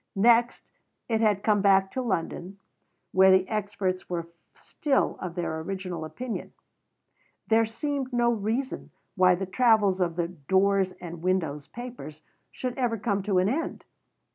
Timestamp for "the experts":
3.29-4.09